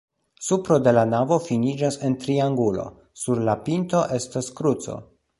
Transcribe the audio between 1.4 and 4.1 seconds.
finiĝas en triangulo, sur la pinto